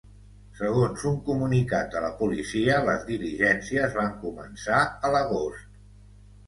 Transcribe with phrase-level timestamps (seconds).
[0.59, 5.83] Segons un comunicat de la policia, les diligències van començar a l’agost.